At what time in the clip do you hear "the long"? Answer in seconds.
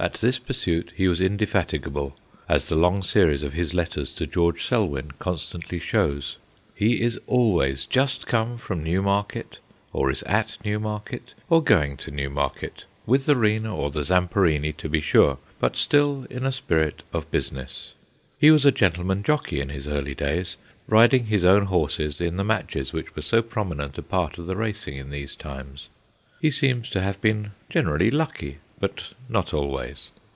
2.68-3.02